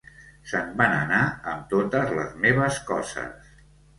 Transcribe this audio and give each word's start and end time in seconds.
Se'n 0.51 0.71
van 0.79 0.93
anar 1.01 1.19
amb 1.51 1.67
totes 1.75 2.15
les 2.21 2.33
meves 2.47 2.81
coses 2.91 3.55